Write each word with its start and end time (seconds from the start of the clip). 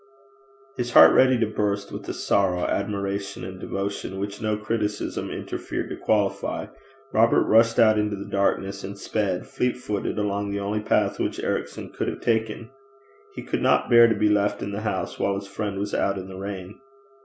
His 0.77 0.93
heart 0.93 1.13
ready 1.13 1.37
to 1.39 1.45
burst 1.45 1.91
with 1.91 2.09
a 2.09 2.13
sorrow, 2.15 2.65
admiration, 2.65 3.43
and 3.43 3.59
devotion, 3.61 4.17
which 4.19 4.41
no 4.41 4.57
criticism 4.57 5.29
interfered 5.29 5.89
to 5.91 5.95
qualify, 5.95 6.65
Robert 7.13 7.43
rushed 7.43 7.77
out 7.77 7.99
into 7.99 8.15
the 8.15 8.25
darkness, 8.27 8.83
and 8.83 8.97
sped, 8.97 9.45
fleet 9.45 9.77
footed, 9.77 10.17
along 10.17 10.49
the 10.49 10.59
only 10.59 10.81
path 10.81 11.19
which 11.19 11.39
Ericson 11.43 11.91
could 11.91 12.07
have 12.07 12.19
taken. 12.21 12.71
He 13.35 13.43
could 13.43 13.61
not 13.61 13.91
bear 13.91 14.07
to 14.07 14.15
be 14.15 14.27
left 14.29 14.63
in 14.63 14.71
the 14.71 14.81
house 14.81 15.19
while 15.19 15.35
his 15.35 15.45
friend 15.45 15.77
was 15.77 15.93
out 15.93 16.17
in 16.17 16.27
the 16.27 16.35
rain. 16.35 16.81